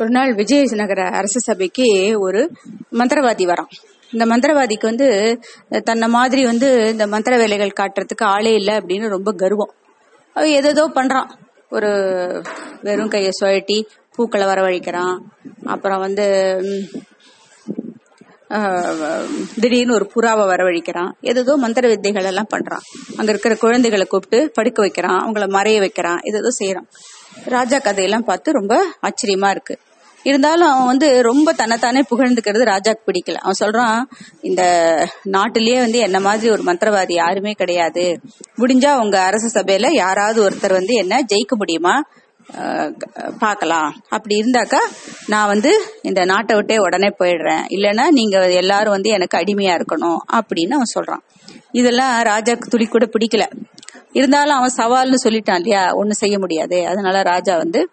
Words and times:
ஒரு 0.00 0.10
நாள் 0.10 0.30
விஜயநகர 0.34 1.00
அரச 1.18 1.38
சபைக்கு 1.38 1.86
ஒரு 2.18 2.40
மந்திரவாதி 2.92 3.44
வரான். 3.50 3.70
இந்த 4.12 4.24
மந்திரவாதிக்கு 4.24 4.86
வந்து 4.90 5.08
தன்னை 5.84 6.08
மாதிரி 6.08 6.44
வந்து 6.44 6.68
இந்த 6.90 7.06
மந்திர 7.06 7.36
வேலைகள் 7.36 7.76
காட்டுறதுக்கு 7.80 8.24
ஆளே 8.24 8.52
இல்லை 8.54 8.74
அப்படின்னு 8.74 9.08
ரொம்ப 9.08 9.32
கர்வம். 9.32 9.72
அவன் 10.36 10.94
பண்றான். 10.98 11.28
ஒரு 11.70 11.90
வெறும் 12.82 13.08
கையை 13.08 13.30
சுழட்டி 13.40 13.78
பூக்களை 14.14 14.46
வரவழைக்கிறான். 14.46 15.18
அப்புறம் 15.64 16.00
வந்து 16.00 16.26
திடீர்னு 19.60 19.94
ஒரு 19.94 20.06
புறாவை 20.14 20.44
வரவழைக்கிறான். 20.52 21.12
ஏதோ 21.20 21.56
மந்திர 21.56 21.88
வித்தைகள் 21.88 22.24
எல்லாம் 22.24 22.50
பண்றான். 22.54 22.84
அங்க 23.16 23.30
இருக்கிற 23.30 23.54
குழந்தைகளை 23.54 24.06
கூப்பிட்டு 24.06 24.50
படுக்க 24.54 24.80
வைக்கிறான். 24.80 25.20
அவங்கள 25.26 25.46
மறைய 25.58 25.78
வைக்கிறான். 25.78 26.20
ஏதோ 26.22 26.50
செய்யறான் 26.60 26.88
ராஜா 27.44 27.78
கதையெல்லாம் 27.78 28.24
பார்த்து 28.24 28.52
ரொம்ப 28.52 28.74
ஆச்சரியமா 29.02 29.50
இருக்கு. 29.50 29.78
இருந்தாலும் 30.22 30.68
அவன் 30.68 30.86
வந்து 30.86 31.22
ரொம்ப 31.22 31.52
தன்னைத்தானே 31.52 32.00
புகழ்ந்துக்கிறது 32.10 32.64
ராஜாக்கு 32.72 33.02
பிடிக்கல. 33.06 33.34
அவன் 33.34 33.60
சொல்றான் 33.60 34.00
இந்த 34.40 34.62
நாட்டிலேயே 35.24 35.78
வந்து 35.78 35.98
என்ன 35.98 36.20
மாதிரி 36.20 36.50
ஒரு 36.50 36.62
மந்திரவாதி 36.62 37.12
யாருமே 37.12 37.52
கிடையாது. 37.52 38.20
முடிஞ்சா 38.58 38.92
உங்க 38.98 39.20
அரச 39.20 39.60
சபையில 39.60 39.90
யாராவது 39.92 40.40
ஒருத்தர் 40.48 40.72
வந்து 40.72 40.94
என்ன 40.94 41.20
ஜெயிக்க 41.20 41.56
முடியுமா? 41.56 41.94
பார்க்கலாம். 43.38 43.90
அப்படி 44.08 44.34
இருந்தாக்கா 44.40 44.78
நான் 45.26 45.46
வந்து 45.46 45.72
இந்த 46.02 46.24
நாட்டை 46.24 46.56
விட்டே 46.56 46.76
உடனே 46.78 47.10
போயிடுறேன். 47.18 47.64
இல்லைன்னா 47.68 48.08
நீங்க 48.08 48.50
எல்லாரும் 48.52 48.90
வந்து 48.90 49.10
எனக்கு 49.10 49.38
அடிமையா 49.38 49.74
இருக்கணும் 49.80 50.18
அப்படின்னு 50.32 50.76
அவன் 50.78 50.94
சொல்றான். 50.96 51.22
இதெல்லாம் 51.72 52.22
ராஜாக்கு 52.22 52.72
துளி 52.72 52.86
கூட 52.86 53.06
பிடிக்கல. 53.06 53.46
இருந்தாலும் 54.12 54.56
அவன் 54.56 54.76
சவால்னு 54.76 55.24
சொல்லிட்டான் 55.24 55.54
இல்லையா? 55.54 55.90
ஒன்னும் 55.92 56.22
செய்ய 56.22 56.38
முடியாது. 56.38 56.86
அதனால 56.86 57.22
ராஜா 57.22 57.56
வந்து 57.56 57.90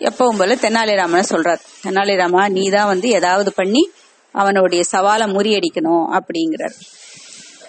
எப்பவும் 0.00 0.38
போல 0.38 0.54
தெனாலிராமனை 0.54 1.22
சொல்றார். 1.30 1.60
தெனாலிராமா 1.84 2.48
நீ 2.50 2.70
தான் 2.70 2.86
வந்து 2.86 3.08
ஏதாவது 3.08 3.52
பண்ணி 3.52 3.90
அவனுடைய 4.32 4.82
சவாலை 4.92 5.26
முறியடிக்கணும் 5.36 6.06
அப்படிங்கிறார். 6.18 6.76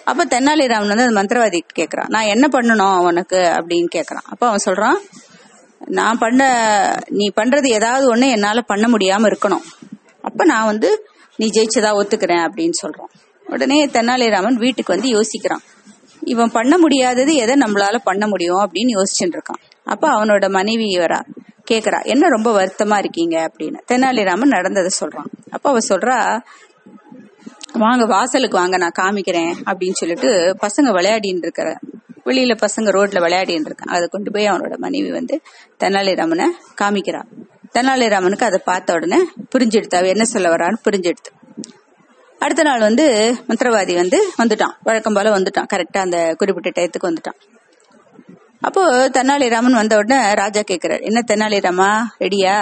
அப்ப 0.03 0.25
தெனாலிராமன் 0.25 0.91
வந்து 0.93 1.03
அந்த 1.03 1.17
மந்திரவாதி 1.19 1.59
கேக்குறான். 1.79 2.09
நான் 2.09 2.23
என்ன 2.23 2.47
பண்ணணும் 2.51 2.95
அவனுக்கு 2.95 3.37
அப்படின்னு 3.37 3.89
கேக்குறான். 3.95 4.27
அப்ப 4.29 4.47
அவன் 4.47 4.65
சொல்றான் 4.65 4.99
நான் 5.87 6.17
பண்ண 6.17 6.41
நீ 7.09 7.31
பண்றது 7.35 7.67
ஏதாவது 7.67 8.15
ஒண்ணு 8.15 8.29
என்னால 8.31 8.61
பண்ண 8.61 8.87
முடியாம 8.87 9.29
இருக்கணும். 9.31 9.65
அப்ப 10.21 10.45
நான் 10.45 10.65
வந்து 10.65 11.05
நீ 11.35 11.47
ஜெயிச்சதா 11.47 11.91
ஒத்துக்கிறேன் 12.01 12.43
அப்படின்னு 12.47 12.77
சொல்றான். 12.81 13.11
உடனே 13.45 13.85
தெனாலிராமன் 13.85 14.53
வீட்டுக்கு 14.53 14.93
வந்து 14.93 15.09
யோசிக்கிறான். 15.09 15.63
இவன் 16.21 16.51
பண்ண 16.51 16.77
முடியாதது 16.77 17.35
எதை 17.35 17.55
நம்மளால 17.55 17.95
பண்ண 18.03 18.27
முடியும் 18.27 18.59
அப்படின்னு 18.59 18.91
யோசிச்சுட்டு 18.97 19.37
இருக்கான். 19.37 19.61
அப்ப 19.83 20.05
அவனோட 20.09 20.49
மனைவி 20.49 20.97
வரா 20.97 21.19
கேக்குறா. 21.71 22.05
என்ன 22.05 22.27
ரொம்ப 22.27 22.49
வருத்தமா 22.61 22.97
இருக்கீங்க? 22.97 23.51
அப்படின்னு. 23.51 23.79
தெனாலிராமன் 23.91 24.47
நடந்ததை 24.47 24.89
சொல்றான். 24.99 25.29
அப்ப 25.49 25.69
அவ 25.69 25.79
சொல்றா 25.89 26.39
வாங்க 27.73 28.05
வாசலுக்கு 28.05 28.57
வாங்க 28.57 28.77
நான் 28.77 28.91
காமிக்கிறேன் 29.01 29.53
அப்படின்னு 29.65 29.91
சொல்லிட்டு 29.91 30.57
பசங்க 30.61 30.89
விளையாடின்னு 30.91 31.37
இருக்கிற 31.37 31.77
வெளியில 32.25 32.57
பசங்க 32.61 32.89
ரோட்ல 32.89 33.19
விளையாடின்னு 33.19 33.71
இருக்கான். 33.71 33.93
அதை 33.95 34.07
கொண்டு 34.07 34.31
போய் 34.31 34.47
அவனோட 34.47 34.77
மனைவி 34.77 35.11
வந்து 35.11 35.41
தெனாலிராமனை 35.79 36.45
காமிக்கிறான் 36.81 37.25
தெனாலிராமனுக்கு 37.73 38.43
அதை 38.43 38.59
பார்த்த 38.65 38.93
உடனே 38.93 39.23
புரிஞ்செடுத்து 39.57 39.95
அவ 39.95 40.07
என்ன 40.07 40.25
சொல்ல 40.25 40.55
வரான்னு 40.55 40.75
புரிஞ்செடுத்து. 40.91 41.29
அடுத்த 42.39 42.63
நாள் 42.63 42.79
வந்து 42.79 43.35
மந்திரவாதி 43.47 43.95
வந்து 43.95 44.31
வந்துட்டான். 44.37 44.73
வழக்கம் 44.83 45.13
போல 45.13 45.39
வந்துட்டான். 45.39 45.65
கரெக்டா 45.73 45.97
அந்த 45.97 46.35
குறிப்பிட்ட 46.37 46.81
டயத்துக்கு 46.81 47.03
வந்துட்டான். 47.03 47.60
அப்போ 48.61 49.09
தெனாலிராமன் 49.13 49.79
வந்த 49.81 49.97
உடனே 49.97 50.33
ராஜா 50.33 50.61
கேக்குறாரு 50.61 51.01
என்ன 51.01 51.23
தெனாலிராமா 51.27 51.89
ரெடியா 52.19 52.55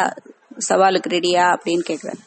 சவாலுக்கு 0.70 1.10
ரெடியா 1.10 1.44
அப்படின்னு 1.56 1.84
கேக்குறாரு. 1.90 2.20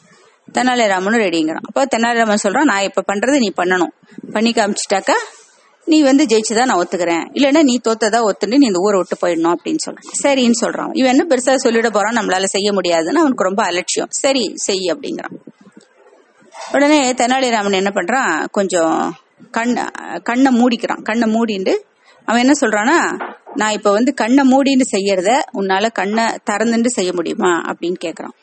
தெனாலிராமனும் 0.53 1.23
ரெடிங்கிறான் 1.25 1.61
அப்போ 1.61 1.87
தெனாலிராமன் 1.97 2.43
சொல்றான் 2.43 2.69
நான் 2.71 2.81
இப்ப 2.81 3.03
பண்றது 3.07 3.37
நீ 3.37 3.51
பண்ணணும். 3.57 3.93
பண்ணி 4.31 4.51
காமிச்சிட்டாக்கா 4.51 5.17
நீ 5.85 6.01
வந்து 6.01 6.25
ஜெயிச்சுதான் 6.25 6.65
நான் 6.65 6.79
ஒத்துக்கிறேன். 6.79 7.23
இல்லைன்னா 7.33 7.61
நீ 7.61 7.79
தோத்ததா 7.87 8.19
ஒத்துட்டு 8.29 8.57
நீ 8.57 8.65
இந்த 8.65 8.79
ஊரை 8.79 8.99
விட்டு 8.99 9.27
போயிடணும் 9.27 9.53
அப்படின்னு 9.53 9.81
சொல்றான். 9.85 10.23
சரின்னு 10.23 10.61
சொல்றான். 10.61 10.89
இவன் 10.93 11.17
என்ன 11.17 11.25
பெருசா 11.29 11.55
சொல்லிட 11.63 11.89
போறான் 11.89 12.15
நம்மளால 12.15 12.43
செய்ய 12.43 12.73
முடியாதுன்னு 12.73 13.19
அவனுக்கு 13.19 13.43
ரொம்ப 13.43 13.63
அலட்சியம். 13.63 14.07
சரி 14.09 14.51
செய் 14.55 14.93
அப்படிங்கிறான். 14.93 15.35
உடனே 16.71 17.13
தெனாலிராமன் 17.13 17.73
என்ன 17.73 17.91
பண்றான் 17.93 18.47
கொஞ்சம் 18.51 19.15
கண் 19.51 19.73
கண்ணை 20.23 20.51
மூடிக்கிறான். 20.59 21.01
கண்ணை 21.01 21.33
மூடிண்டு 21.33 21.73
அவன் 22.25 22.39
என்ன 22.39 22.53
சொல்றானா 22.61 22.97
நான் 23.55 23.71
இப்ப 23.71 23.91
வந்து 23.91 24.13
கண்ணை 24.13 24.51
மூடின்னு 24.51 24.81
செய்யறத 24.91 25.39
உன்னால 25.53 25.91
கண்ணை 25.91 26.23
திறந்துட்டு 26.23 26.85
செய்ய 26.85 27.13
முடியுமா 27.13 27.61
அப்படின்னு 27.61 27.93
கேக்குறான். 28.05 28.41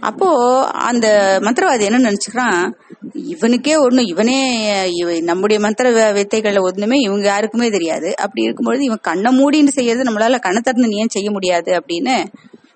அப்போ 0.00 0.64
அந்த 0.66 1.38
மந்திரவாதி 1.40 1.80
என்ன 1.80 2.10
நினைச்சுக்கிறான்? 2.10 2.74
இவனுக்கே 3.14 3.74
ஒண்ணு 3.76 4.08
இவனே 4.08 4.64
இவ- 4.90 5.20
நம்முடைய 5.20 5.62
மந்திர 5.62 6.12
வித்தைகள்ல 6.12 6.60
ஒண்ணுமே 6.60 6.98
இவங்க 6.98 7.26
யாருக்குமே 7.26 7.70
தெரியாது. 7.70 8.16
அப்படி 8.16 8.42
இருக்கும்பொழுது 8.42 8.84
இவன் 8.84 8.98
கண்ணை 9.02 9.44
மூடின்னு 9.44 9.68
செய்யறது 9.68 10.10
நம்மளால 10.10 10.38
கண்ணை 10.38 10.60
திறந்து 10.60 10.88
நீ 10.88 10.96
ஏன் 10.96 11.08
செய்ய 11.08 11.30
முடியாது 11.30 11.72
அப்படின்னு 11.72 12.24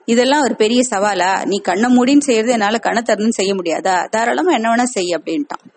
இதெல்லாம் 0.04 0.42
ஒரு 0.42 0.56
பெரிய 0.56 0.80
சவாலா? 0.90 1.46
நீ 1.46 1.60
கண்ணை 1.60 1.96
மூடின்னு 1.96 2.20
செய்யறது 2.20 2.52
என்னால 2.52 2.78
கண்ணை 2.78 3.02
திறந்து 3.02 3.32
செய்ய 3.32 3.54
முடியாதா? 3.54 4.08
தாராளமா 4.08 4.52
என்ன 4.52 4.74
வேணா 4.74 4.82
செய் 4.82 5.18
அப்படின்ட்டான். 5.18 5.73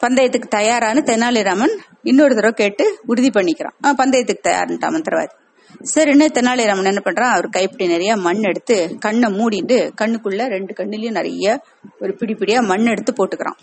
பந்தயத்துக்கு 0.00 0.48
தயாரான்னு 0.56 1.02
தெனாலிராமன் 1.04 1.76
இன்னொரு 2.02 2.34
தடவை 2.34 2.52
கேட்டு 2.52 2.98
உறுதி 3.06 3.30
பண்ணிக்கிறான். 3.30 3.86
ஆ, 3.86 3.94
பந்தயத்துக்கு 3.98 4.48
தயார்ன்ட்டான் 4.48 5.02
மந்திரவாதி 5.02 5.46
சரின்னு 5.94 6.26
தெனாலிராமன் 6.34 6.84
என்ன 6.84 7.02
பண்றான்? 7.04 7.30
அவர் 7.30 7.48
கைப்பிடி 7.48 7.86
நிறைய 7.86 8.16
மண் 8.16 8.42
எடுத்து 8.42 8.96
கண்ணை 8.98 9.30
மூடிட்டு 9.30 9.90
கண்ணுக்குள்ள 10.00 10.46
ரெண்டு 10.46 10.72
கண்ணுலயும் 10.72 11.10
நிறைய 11.10 11.60
ஒரு 12.00 12.14
பிடி 12.14 12.34
பிடியா 12.34 12.60
மண் 12.60 12.86
எடுத்து 12.86 13.12
போட்டுக்கிறான். 13.12 13.58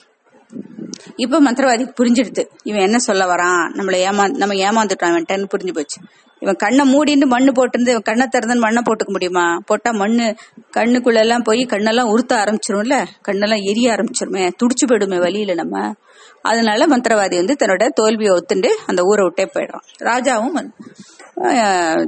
இப்ப 1.15 1.41
மந்திரவாதிக்கு 1.41 1.93
புரிஞ்சிடுது. 2.01 2.43
இவன் 2.63 2.81
என்ன 2.81 2.99
சொல்ல 2.99 3.25
வரான்? 3.25 3.65
நம்மள 3.73 3.95
ஏமா 4.07 4.29
நம்ம 4.29 4.55
ஏமாந்துட்டான் 4.55 5.13
இவன்ட்டன்னு 5.13 5.49
புரிஞ்சு 5.57 5.73
போச்சு. 5.73 6.01
இவன் 6.39 6.55
கண்ணை 6.55 6.93
மூடிட்டு 6.93 7.25
மண்ணு 7.25 7.51
போட்டிருந்து 7.51 7.89
இவன் 7.89 8.01
கண்ணை 8.01 8.27
திறந்து 8.27 8.55
மண்ணை 8.55 8.81
போட்டுக்க 8.85 9.07
முடியுமா? 9.07 9.57
போட்டா 9.65 9.91
மண்ணு 9.91 10.35
கண்ணுக்குள்ள 10.77 11.13
எல்லாம் 11.13 11.41
போய் 11.41 11.65
கண்ணெல்லாம் 11.65 12.09
உறுத்த 12.09 12.35
ஆரம்பிச்சிரும்ல? 12.35 13.05
கண்ணெல்லாம் 13.27 13.63
எரிய 13.63 13.91
ஆரம்பிச்சிருமே. 13.91 14.51
துடிச்சு 14.63 14.85
போயிடுமே 14.87 15.19
வழியில 15.19 15.53
நம்ம. 15.53 15.93
அதனால 16.41 16.87
மந்திரவாதி 16.87 17.35
வந்து 17.35 17.55
தன்னோட 17.59 17.87
தோல்வியை 17.89 18.33
ஒத்துண்டு 18.33 18.69
அந்த 18.85 19.01
ஊரை 19.03 19.23
விட்டே 19.23 19.45
போயிடுறான். 19.45 19.85
ராஜாவும் 19.99 20.71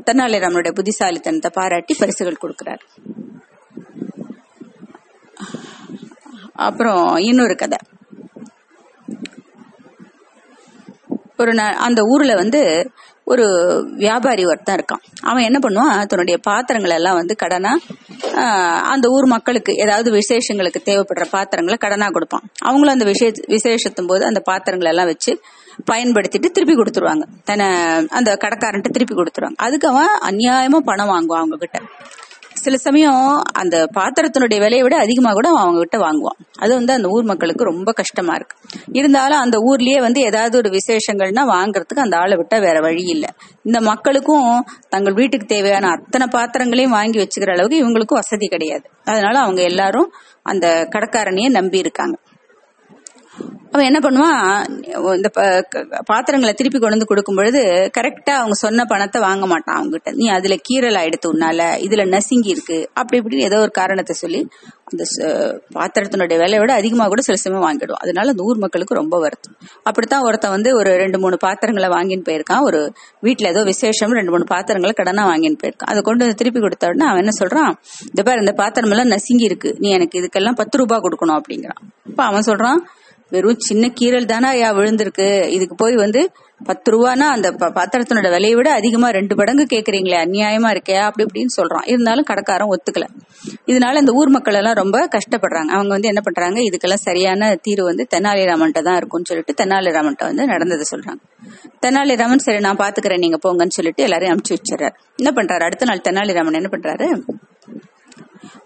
தென்னாலிராமனுடைய 0.09 0.71
புத்திசாலித்தனத்தை 0.71 1.51
பாராட்டி 1.53 1.95
பரிசுகள் 1.99 2.41
கொடுக்கிறார். 2.41 2.83
அப்புறம் 6.53 7.15
இன்னொரு 7.15 7.55
கதை. 7.55 7.77
ஒரு 11.41 11.51
அந்த 11.87 12.01
ஊர்ல 12.13 12.33
வந்து 12.43 12.61
ஒரு 13.31 13.45
வியாபாரி 14.01 14.43
ஒருத்தன் 14.49 14.77
இருக்கான். 14.77 15.01
அவன் 15.29 15.45
என்ன 15.47 15.57
பண்ணுவான்? 15.63 16.03
தன்னுடைய 16.11 16.35
பாத்திரங்கள் 16.47 16.93
எல்லாம் 16.97 17.17
வந்து 17.19 17.33
கடனா 17.35 17.71
அந்த 18.93 19.05
ஊர் 19.15 19.27
மக்களுக்கு 19.33 19.71
ஏதாவது 19.83 20.09
விசேஷங்களுக்கு 20.11 20.81
தேவைப்படுற 20.89 21.25
பாத்திரங்களை 21.35 21.77
கடனா 21.77 22.07
கொடுப்பான். 22.07 22.45
அவங்களும் 22.67 22.95
அந்த 22.97 23.07
விசே 23.11 23.29
விசேஷத்தும் 23.55 24.09
போது 24.11 24.23
அந்த 24.25 24.41
பாத்திரங்களை 24.49 24.91
எல்லாம் 24.93 25.09
வச்சு 25.13 25.33
பயன்படுத்திட்டு 25.91 26.53
திருப்பி 26.55 26.75
கொடுத்துருவாங்க. 26.75 27.25
தன்னை 27.49 27.67
அந்த 28.19 28.29
கடைக்காரன்ட்டு 28.43 28.95
திருப்பி 28.97 29.15
கொடுத்துருவாங்க. 29.15 29.59
அதுக்கு 29.67 29.89
அவன் 29.93 30.13
அநியாயமா 30.29 30.79
பணம் 30.91 31.11
வாங்குவான் 31.13 31.43
அவங்க 31.43 31.59
கிட்ட 31.65 31.79
சில 32.67 32.77
சமயம் 32.77 33.41
அந்த 33.53 33.87
பாத்திரத்தினுடைய 33.95 34.57
விலையை 34.59 34.81
விட 34.81 34.97
அதிகமா 34.97 35.31
கூட 35.31 35.49
அவங்க 35.49 35.77
கிட்ட 35.77 35.97
வாங்குவான். 35.97 36.39
அது 36.59 36.73
வந்து 36.73 36.93
அந்த 36.93 37.07
ஊர் 37.07 37.23
மக்களுக்கு 37.23 37.63
ரொம்ப 37.63 37.91
கஷ்டமா 37.91 38.33
இருக்கு. 38.33 38.57
இருந்தாலும் 38.91 39.39
அந்த 39.39 39.57
ஊர்லயே 39.57 39.99
வந்து 40.01 40.21
ஏதாவது 40.21 40.57
ஒரு 40.57 40.69
விசேஷங்கள்னா 40.69 41.43
வாங்குறதுக்கு 41.47 41.99
அந்த 41.99 42.17
ஆளை 42.17 42.37
விட்டா 42.37 42.59
வேற 42.61 42.79
வழி 42.79 43.03
இல்லை. 43.03 43.29
இந்த 43.63 43.81
மக்களுக்கும் 43.81 44.65
தங்கள் 44.89 45.13
வீட்டுக்கு 45.13 45.47
தேவையான 45.47 45.87
அத்தனை 45.87 46.27
பாத்திரங்களையும் 46.27 46.91
வாங்கி 46.91 47.19
வச்சுக்கிற 47.19 47.51
அளவுக்கு 47.51 47.83
இவங்களுக்கும் 47.83 48.21
வசதி 48.21 48.47
கிடையாது. 48.47 48.89
அதனால 49.03 49.39
அவங்க 49.39 49.61
எல்லாரும் 49.61 50.11
அந்த 50.43 50.87
கடைக்காரனையே 50.95 51.49
நம்பி 51.49 51.77
இருக்காங்க. 51.77 52.17
அவன் 53.71 53.85
என்ன 53.85 53.99
பண்ணுவான்? 53.99 55.15
இந்த 55.15 55.29
ப- 55.29 55.61
க- 55.61 56.01
பாத்திரங்களை 56.05 56.55
திருப்பி 56.55 56.79
கொண்டு 56.79 56.89
வந்து 56.89 57.05
கொடுக்கும் 57.05 57.35
பொழுது 57.35 57.91
கரெக்டா 57.97 58.29
அவங்க 58.29 58.53
சொன்ன 58.53 58.85
பணத்தை 58.85 59.21
வாங்க 59.21 59.45
மாட்டான் 59.45 59.83
அவங்ககிட்ட 59.83 60.13
நீ 60.13 60.27
அதுல 60.27 60.55
கீரல் 60.55 61.01
ஆயிடுத்து 61.01 61.31
உன்னால 61.33 61.77
இதுல 61.85 62.07
நசுங்கி 62.07 62.49
இருக்கு. 62.49 62.89
அப்படி 62.93 63.23
இப்படின்னு 63.23 63.39
ஏதோ 63.39 63.59
ஒரு 63.59 63.71
காரணத்தை 63.71 64.15
சொல்லி 64.15 64.47
அந்த 64.83 65.03
பாத்திரத்தினுடைய 65.73 66.27
விலையை 66.27 66.59
விட 66.59 66.73
அதிகமா 66.73 67.05
கூட 67.05 67.21
சில 67.21 67.37
சமயம் 67.37 67.65
வாங்கிடுவோம் 67.65 68.01
அதனால 68.03 68.29
அந்த 68.29 68.43
ஊர் 68.43 68.57
மக்களுக்கு 68.57 68.93
ரொம்ப 68.93 69.19
வருத்தம். 69.19 69.55
அப்படித்தான் 69.83 70.21
ஒருத்தன் 70.21 70.51
வந்து 70.51 70.75
ஒரு 70.75 70.95
ரெண்டு 70.95 71.19
மூணு 71.19 71.37
பாத்திரங்களை 71.37 71.89
வாங்கின்னு 71.89 72.27
போயிருக்கான். 72.29 72.61
ஒரு 72.61 72.93
வீட்டுல 73.21 73.47
ஏதோ 73.47 73.63
விசேஷம் 73.63 74.11
ரெண்டு 74.11 74.31
மூணு 74.31 74.43
பாத்திரங்களை 74.43 74.95
கடனா 74.95 75.27
வாங்கின்னு 75.27 75.57
போயிருக்கான். 75.63 75.87
அதை 75.87 76.01
கொண்டு 76.01 76.23
வந்து 76.23 76.35
திருப்பி 76.35 76.59
கொடுத்த 76.59 76.87
உடனே 76.87 77.11
அவன் 77.11 77.23
என்ன 77.23 77.31
சொல்றான்? 77.39 77.73
இந்த 77.99 78.23
பாரு 78.23 78.39
இந்த 78.39 78.51
பாத்திரம் 78.51 78.89
எல்லாம் 78.89 79.07
நசுங்கி 79.07 79.43
இருக்கு. 79.43 79.75
நீ 79.77 79.89
எனக்கு 79.89 80.19
இதுக்கெல்லாம் 80.19 80.55
பத்து 80.55 80.77
ரூபாய் 80.77 80.99
கொடுக்கணும் 80.99 81.41
அப்படிங்கிறான். 81.41 82.09
அப்ப 82.09 82.23
அவன் 82.23 82.43
சொல்றான் 82.45 82.77
வெறும் 83.29 83.59
சின்ன 83.59 83.91
கீரல் 84.01 84.25
தானா 84.25 84.49
ஐயா 84.49 84.73
விழுந்திருக்கு. 84.73 85.47
இதுக்கு 85.47 85.75
போய் 85.75 85.95
வந்து 85.95 86.31
பத்து 86.63 86.91
ரூபானா 86.91 87.19
அந்த 87.19 87.51
ப- 87.51 87.69
பாத்திரத்தினோட 87.69 88.21
விலையை 88.21 88.55
விட 88.55 88.71
அதிகமா 88.71 89.09
ரெண்டு 89.09 89.35
மடங்கு 89.35 89.65
கேக்குறீங்களே 89.69 90.17
அநியாயமா 90.25 90.77
இருக்கே 90.77 90.99
அப்படி 90.99 91.29
இப்படின்னு 91.33 91.61
சொல்றான். 91.61 91.89
இருந்தாலும் 91.89 92.23
கடைக்காரன் 92.23 92.67
ஒத்துக்கல. 92.67 93.03
இதனால 93.65 93.99
இந்த 93.99 94.11
ஊர் 94.11 94.29
மக்கள் 94.29 94.53
எல்லாம் 94.53 94.73
ரொம்ப 94.73 95.07
கஷ்டப்படுறாங்க. 95.07 95.67
அவங்க 95.67 95.87
வந்து 95.87 96.07
என்ன 96.07 96.21
பண்றாங்க? 96.21 96.59
இதுக்கெல்லாம் 96.59 96.93
சரியான 96.93 97.55
தீர்வு 97.55 97.85
வந்து 97.85 98.07
தெனாலிராமன்ட்ட 98.15 98.81
தான் 98.81 98.95
இருக்கும்னு 98.95 99.25
சொல்லிட்டு 99.25 99.63
தெனாலிராமன்ட்ட 99.63 100.23
வந்து 100.23 100.45
நடந்ததை 100.45 100.85
சொல்றாங்க. 100.95 101.19
தெனாலிராமன் 101.85 102.37
சரி 102.37 102.59
நான் 102.59 102.77
பாத்துக்கிறேன் 102.77 103.17
நீங்க 103.17 103.37
போங்கன்னு 103.49 103.69
சொல்லிட்டு 103.69 104.03
எல்லாரையும் 104.03 104.37
அனுப்பிச்சு 104.37 104.51
வச்சிடறாரு. 104.51 104.95
என்ன 105.15 105.41
பண்றாரு? 105.41 105.63
அடுத்த 105.63 105.85
நாள் 105.85 106.01
தெனாலிராமன் 106.03 106.53
என்ன 106.53 106.69
பண்றாரு? 106.71 107.21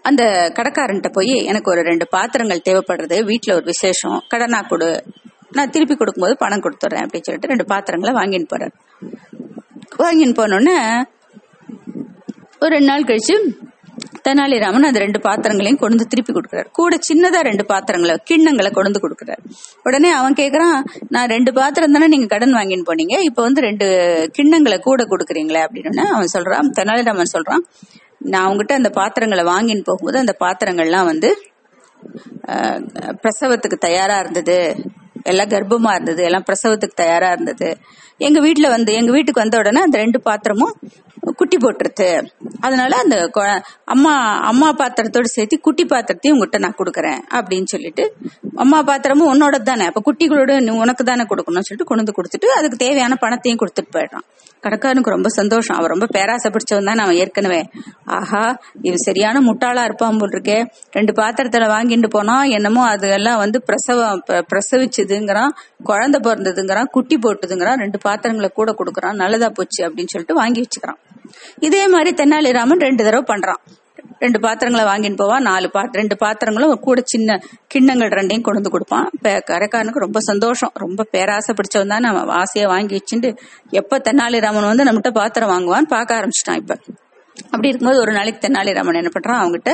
அந்த 0.02 0.24
கடைக்காரன்ட்ட 0.58 1.10
போய் 1.14 1.34
எனக்கு 1.52 1.72
ஒரு 1.72 1.82
ரெண்டு 1.82 2.08
பாத்திரங்கள் 2.16 2.66
தேவைப்படுறது 2.70 3.18
வீட்டில் 3.32 3.56
ஒரு 3.56 3.66
விசேஷம் 3.66 4.18
கடனா 4.28 4.62
கொடு. 4.72 4.90
நான் 5.58 5.74
திருப்பி 5.76 5.96
கொடுக்கும்போது 5.96 6.36
பணம் 6.44 6.64
கொடுத்துட்றேன் 6.66 7.06
அப்படின்னு 7.06 7.28
சொல்லிட்டு 7.28 7.52
ரெண்டு 7.54 7.66
பாத்திரங்களை 7.72 8.14
வாங்கின்னு 8.20 8.52
போறேன் 8.54 8.74
வாங்கின்னு 10.04 10.38
போனோடனே 10.42 10.78
ஒரு 12.64 12.72
ரெண்டு 12.76 12.90
நாள் 12.92 13.10
கழிச்சு 13.10 13.36
தெனாலிராமன் 14.26 14.88
அந்த 14.88 15.00
ரெண்டு 15.04 15.20
பாத்திரங்களையும் 15.26 15.80
கொண்டு 15.80 15.96
வந்து 15.96 16.12
திருப்பி 16.12 16.32
கொடுக்குறாரு. 16.34 16.68
கூட 16.72 16.98
சின்னதா 17.08 17.40
ரெண்டு 17.48 17.64
பாத்திரங்களை 17.72 18.16
கிண்ணங்களை 18.30 18.70
கொண்டு 18.72 18.90
வந்து 18.90 19.04
கொடுக்குறாரு. 19.06 19.42
உடனே 19.88 20.10
அவன் 20.20 20.38
கேக்குறான் 20.40 20.78
நான் 21.16 21.32
ரெண்டு 21.36 21.52
பாத்திரம் 21.54 21.96
தானே 21.96 22.08
நீங்க 22.08 22.28
கடன் 22.34 22.56
வாங்கின்னு 22.58 22.88
போனீங்க 22.90 23.16
இப்ப 23.30 23.40
வந்து 23.42 23.62
ரெண்டு 23.68 23.88
கிண்ணங்களை 24.38 24.78
கூட 24.88 25.04
கொடுக்குறீங்களே 25.04 25.64
அப்படின்னு 25.66 26.06
அவன் 26.16 26.34
சொல்றான் 26.36 26.70
தெனாலிராமன் 26.80 27.34
சொல்றான் 27.36 27.66
நான் 28.24 28.46
அவங்ககிட்ட 28.48 28.74
அந்த 28.74 28.90
பாத்திரங்களை 28.90 29.44
வாங்கின்னு 29.44 29.84
போகும்போது 29.84 30.18
அந்த 30.18 30.36
பாத்திரங்கள்லாம் 30.40 31.06
வந்து 31.06 31.30
பிரசவத்துக்கு 33.24 33.78
தயாரா 33.80 34.20
இருந்தது. 34.20 34.58
எல்லாம் 35.24 35.48
கர்ப்பமா 35.48 35.92
இருந்தது 35.92 36.24
எல்லாம் 36.24 36.44
பிரசவத்துக்கு 36.44 36.94
தயாரா 36.96 37.32
இருந்தது. 37.32 37.78
எங்க 38.18 38.40
வீட்டுல 38.40 38.70
வந்து 38.70 38.94
எங்க 38.94 39.12
வீட்டுக்கு 39.12 39.42
வந்த 39.42 39.58
உடனே 39.58 39.82
அந்த 39.82 39.98
ரெண்டு 39.98 40.22
பாத்திரமும் 40.22 40.74
குட்டி 41.36 41.58
போட்டுருது 41.58 42.30
அதனால 42.60 42.98
அந்த 42.98 43.30
கொ- 43.34 43.62
அம்மா 43.86 44.40
அம்மா 44.42 44.74
பாத்திரத்தோட 44.74 45.24
சேர்த்து 45.24 45.60
குட்டி 45.60 45.86
பாத்திரத்தையும் 45.86 46.32
உங்ககிட்ட 46.32 46.58
நான் 46.58 46.76
கொடுக்கறேன் 46.78 47.20
அப்படின்னு 47.30 47.64
சொல்லிட்டு 47.66 48.16
அம்மா 48.56 48.82
பாத்திரமும் 48.82 49.34
உன்னோட 49.34 49.62
தானே 49.62 49.86
அப்ப 49.86 50.02
குட்டிகளோட 50.06 50.70
உனக்கு 50.72 51.04
தானே 51.04 51.24
கொடுக்கணும்னு 51.24 51.68
சொல்லிட்டு 51.68 51.84
கொண்டு 51.84 52.04
வந்து 52.04 52.16
கொடுத்துட்டு 52.18 52.46
அதுக்கு 52.58 52.78
தேவையான 52.78 53.16
பணத்தையும் 53.16 53.60
கொடுத்துட்டு 53.60 53.96
போயிடுறான். 53.96 54.26
கடைக்காரனுக்கு 54.64 55.10
ரொம்ப 55.10 55.30
சந்தோஷம். 55.30 55.78
அவன் 55.78 55.90
ரொம்ப 55.90 56.08
பேராசை 56.08 56.52
பிடிச்சவன் 56.52 56.84
தான் 56.84 56.98
அவன் 56.98 57.16
ஏற்கனவே. 57.16 57.62
ஆஹா 58.06 58.58
இவன் 58.82 58.98
சரியான 58.98 59.40
முட்டாளா 59.40 59.84
இருப்பான் 59.84 60.18
போல் 60.18 60.30
இருக்கே. 60.30 60.66
ரெண்டு 60.92 61.14
பாத்திரத்துல 61.14 61.68
வாங்கிட்டு 61.68 62.10
போனா 62.10 62.44
என்னமோ 62.44 62.86
அது 62.88 63.10
எல்லாம் 63.10 63.38
வந்து 63.38 63.64
பிரசவம் 63.64 64.24
பிரசவிச்சது. 64.28 65.11
பிரசவிச்சதுங்கிறான் 65.12 65.54
குழந்தை 65.84 66.20
பிறந்ததுங்கிறான் 66.24 66.84
குட்டி 66.84 67.20
போட்டுதுங்கிறான் 67.24 67.82
ரெண்டு 67.84 67.98
பாத்திரங்களை 67.98 68.50
கூட 68.54 68.76
கொடுக்கறான் 68.80 69.14
நல்லதா 69.14 69.50
போச்சு 69.50 69.82
அப்படின்னு 69.88 70.14
சொல்லிட்டு 70.14 70.36
வாங்கி 70.36 70.62
வச்சுக்கிறான். 70.62 71.00
இதே 71.60 71.88
மாதிரி 71.88 72.24
தென்னாலிராமன் 72.24 72.84
ரெண்டு 72.88 73.04
தடவை 73.04 73.36
பண்றான். 73.36 73.62
ரெண்டு 74.20 74.40
பாத்திரங்களை 74.40 74.84
வாங்கின்னு 74.90 75.16
போவான் 75.16 75.42
நாலு 75.42 75.70
பாத்திரம் 75.72 76.00
ரெண்டு 76.02 76.18
பாத்திரங்களும் 76.18 76.80
கூட 76.80 77.02
சின்ன 77.06 77.40
கிண்ணங்கள் 77.68 78.10
ரெண்டையும் 78.10 78.46
கொண்டு 78.48 78.60
வந்து 78.60 78.70
கொடுப்பான். 78.70 79.10
கரைக்காரனுக்கு 79.24 80.06
ரொம்ப 80.06 80.20
சந்தோஷம். 80.20 80.72
ரொம்ப 80.74 81.04
பேராசை 81.04 81.56
பிடிச்சவன் 81.58 81.88
தான் 81.88 82.06
நம்ம 82.08 82.34
ஆசையை 82.34 82.70
வாங்கி 82.70 83.00
வச்சுட்டு 83.00 83.38
எப்ப 83.70 84.02
தென்னாலிராமன் 84.10 84.72
வந்து 84.72 84.84
நம்மகிட்ட 84.84 85.12
பாத்திரம் 85.12 85.50
வாங்குவான்னு 85.50 85.94
பார்க்க 85.96 86.20
ஆரம்பிச்சிட்டான் 86.20 86.56
இப்ப. 86.56 86.78
அப்படி 87.44 87.68
இருக்கும்போது 87.68 88.02
ஒரு 88.02 88.12
நாளைக்கு 88.12 88.48
தென்னாலிராமன் 88.48 89.00
என்ன 89.02 89.12
பண்றான்? 89.14 89.42
அவங்ககிட்ட 89.42 89.72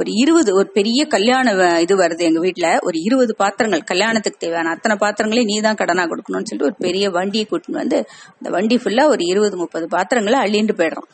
ஒரு 0.00 0.10
இருபது 0.22 0.50
ஒரு 0.58 0.68
பெரிய 0.76 1.00
கல்யாண 1.14 1.48
இது 1.84 1.94
வருது 2.02 2.22
எங்க 2.28 2.40
வீட்டுல 2.46 2.68
ஒரு 2.88 2.98
இருபது 3.06 3.32
பாத்திரங்கள் 3.42 3.82
கல்யாணத்துக்கு 3.90 4.42
தேவையான 4.44 4.72
அத்தனை 4.74 4.94
பாத்திரங்களையும் 5.02 5.50
நீ 5.50 5.56
தான் 5.66 5.80
கடனா 5.80 6.04
கொடுக்கணும்னு 6.12 6.48
சொல்லிட்டு 6.50 6.70
ஒரு 6.70 6.78
பெரிய 6.86 7.10
வண்டியை 7.18 7.44
கூட்டின்னு 7.50 7.82
வந்து 7.82 7.98
அந்த 8.36 8.50
வண்டி 8.56 8.78
ஃபுல்லா 8.82 9.04
ஒரு 9.14 9.24
இருபது 9.32 9.56
முப்பது 9.62 9.88
பாத்திரங்களை 9.96 10.38
அள்ளிட்டு 10.44 10.76
போயிடுறான். 10.80 11.10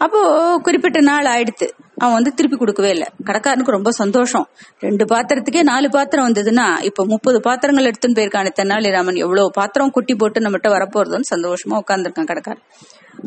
அப்போ 0.00 0.20
குறிப்பிட்ட 0.66 1.00
நாள் 1.08 1.26
ஆயிடுத்து. 1.32 1.66
அவன் 2.02 2.16
வந்து 2.16 2.30
திருப்பி 2.38 2.56
கொடுக்கவே 2.56 2.90
இல்லை. 2.94 3.08
கடைக்காரனுக்கு 3.28 3.74
ரொம்ப 3.76 3.90
சந்தோஷம். 4.00 4.46
ரெண்டு 4.86 5.04
பாத்திரத்துக்கே 5.12 5.62
நாலு 5.70 5.88
பாத்திரம் 5.96 6.26
வந்ததுன்னா 6.28 6.64
இப்ப 6.88 7.04
முப்பது 7.12 7.38
பாத்திரங்கள் 7.46 7.88
எடுத்துன்னு 7.90 8.18
போயிருக்கான 8.18 8.52
தென்னாலிராமன் 8.58 9.20
எவ்வளவு 9.24 9.52
பாத்திரம் 9.58 9.94
குட்டி 9.96 10.16
போட்டு 10.22 10.44
நம்மகிட்ட 10.44 10.70
வரப்போறதுன்னு 10.76 11.30
சந்தோஷமா 11.34 11.78
உட்காந்துருக்கான் 11.84 12.30
கடைக்காரன். 12.32 12.66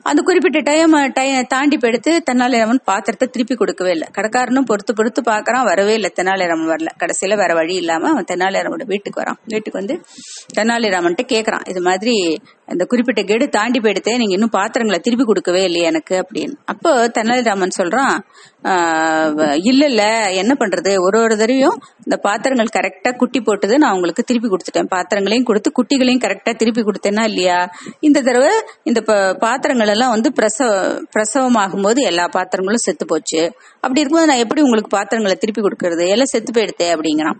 அந்த 0.03 0.21
குறிப்பிட்ட 0.21 0.59
டைம் 0.59 1.11
டைம் 1.13 1.45
தாண்டி 1.47 1.77
போயிடுத்து 1.77 2.19
தென்னாலிராமன் 2.31 2.79
பாத்திரத்தை 2.83 3.27
திருப்பி 3.27 3.55
கொடுக்கவே 3.55 3.91
இல்லை. 3.91 4.07
கடைக்காரனும் 4.17 4.65
பொறுத்து 4.65 4.93
பொறுத்து 4.93 5.21
பாக்குறான் 5.21 5.63
வரவே 5.63 5.93
இல்லை. 5.93 6.11
தென்னாலிராமன் 6.15 6.71
வரல. 6.73 6.85
கடைசியில 6.99 7.37
வேற 7.37 7.53
வழி 7.53 7.75
இல்லாம 7.75 8.09
அவன் 8.09 8.25
தென்னாலிராமனோட 8.31 8.85
வீட்டுக்கு 8.85 9.21
வரான். 9.21 9.39
வீட்டுக்கு 9.45 9.79
வந்து 9.79 10.01
தென்னாலிராமன்ட்ட 10.57 11.25
கேக்குறான். 11.27 11.69
இது 11.69 11.81
மாதிரி 11.81 12.41
இந்த 12.67 12.85
குறிப்பிட்ட 12.85 13.21
கெடு 13.21 13.49
தாண்டி 13.49 13.79
போயிடுத்தே 13.79 14.17
நீங்க 14.17 14.33
இன்னும் 14.33 14.49
பாத்திரங்களை 14.49 14.99
திருப்பி 14.99 15.25
கொடுக்கவே 15.25 15.63
இல்லையே 15.63 15.85
எனக்கு 15.85 16.25
அப்படின்னு. 16.25 16.53
அப்போ 16.65 17.07
தென்னாலிராமன் 17.07 17.77
சொல்றான் 17.77 18.17
இல்ல 19.63 19.85
இல்ல 19.85 20.03
என்ன 20.31 20.55
பண்றது? 20.59 20.99
ஒரு 20.99 21.21
ஒரு 21.21 21.37
தடவையும் 21.37 21.81
இந்த 21.97 22.17
பாத்திரங்கள் 22.17 22.65
கரெக்டா 22.75 23.15
குட்டி 23.15 23.41
போட்டது 23.41 23.77
நான் 23.77 23.93
உங்களுக்கு 23.93 24.23
திருப்பி 24.23 24.47
கொடுத்துட்டேன். 24.47 24.87
பாத்திரங்களையும் 24.87 25.45
கொடுத்து 25.45 25.71
குட்டிகளையும் 25.71 26.23
கரெக்டா 26.25 26.55
திருப்பி 26.55 26.81
கொடுத்தேன்னா 26.81 27.23
இல்லையா? 27.23 27.69
இந்த 27.99 28.21
தடவை 28.21 28.49
இந்த 28.83 29.01
ப- 29.01 29.33
பாத்திரங்கள் 29.33 29.87
எல்லாம் 29.87 30.09
வந்து 30.09 30.33
பிரசவ 30.33 30.99
பிரசவமாகும் 31.15 31.81
போது 31.81 32.01
எல்லா 32.01 32.27
பாத்திரங்களும் 32.27 32.83
செத்து 32.83 33.05
போச்சு. 33.05 33.53
அப்படி 33.75 33.99
இருக்கும்போது 33.99 34.31
நான் 34.31 34.41
எப்படி 34.41 34.61
உங்களுக்கு 34.61 34.97
பாத்திரங்களை 34.97 35.37
திருப்பி 35.37 35.61
கொடுக்கறது? 35.61 36.07
எல்லாம் 36.07 36.31
செத்து 36.33 36.51
போயிடுத்தே 36.51 36.97
அப்படிங்கிறான். 36.97 37.37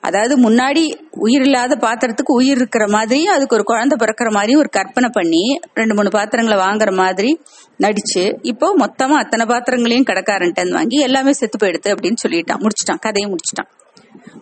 அதாவது 0.00 0.50
முன்னாடி 0.50 0.94
உயிர் 1.10 1.42
இல்லாத 1.42 1.76
பாத்திரத்துக்கு 1.76 2.32
உயிர் 2.32 2.56
இருக்கிற 2.56 2.88
மாதிரியும் 2.88 3.34
அதுக்கு 3.34 3.54
ஒரு 3.54 3.64
குழந்தை 3.64 3.98
பிறக்கிற 4.00 4.30
மாதிரி 4.30 4.48
மாதிரி 4.50 4.58
ஒரு 4.58 4.68
கற்பனை 4.68 5.10
பண்ணி 5.12 5.60
ரெண்டு 5.74 5.94
மூணு 5.94 6.10
பாத்திரங்களை 6.10 6.66
வாங்குற 6.66 6.94
மாதிரி 6.94 7.40
நடிச்சு 7.78 8.38
இப்போ 8.42 8.76
மொத்தமா 8.76 9.16
அத்தனை 9.16 9.46
பாத்திரங்களையும் 9.46 10.04
கடைக்காரன்ட்டு 10.04 10.70
வாங்கி 10.70 10.96
எல்லாமே 10.96 11.32
செத்து 11.32 11.66
போயிடுது 11.66 11.86
அப்படின்னு 11.86 12.14
சொல்லிட்டான். 12.28 12.58
முடிச்சிட்டான். 12.58 12.98
கதையை 12.98 13.30
முடிச்சிட்டான். 13.30 13.70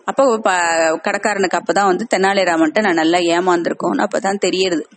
அப்போ 0.05 0.37
ப- 0.37 0.99
கடைக்காரனுக்கு 1.03 1.59
அப்பதான் 1.59 1.85
வந்து 1.85 2.07
தெனாலிராமன்ட்ட 2.15 2.81
நான் 2.81 2.93
நல்லா 2.93 3.17
ஏமாந்துருக்கோம்னு 3.17 4.05
அப்பதான் 4.05 4.37
தெரியறது. 4.37 4.87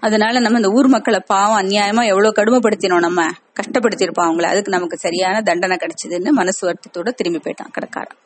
அதனால 0.00 0.40
நம்ம 0.40 0.58
இந்த 0.58 0.70
ஊர் 0.70 0.86
மக்களை 0.86 1.22
பாவம் 1.26 1.66
அநியாயமா 1.66 2.06
எவ்வளவு 2.06 2.32
கடுமைப்படுத்தினோம் 2.36 2.98
நம்ம. 2.98 3.26
கஷ்டப்படுத்திருப்போம் 3.26 4.22
அவங்கள. 4.22 4.42
அதுக்கு 4.42 4.70
நமக்கு 4.70 4.96
சரியான 4.96 5.40
தண்டனை 5.40 5.76
கிடைச்சதுன்னு 5.76 6.30
மனசு 6.30 6.68
வருத்தத்தோட 6.68 7.08
திரும்பி 7.08 7.38
போயிட்டான் 7.38 7.70
கடைக்காரன். 7.72 8.16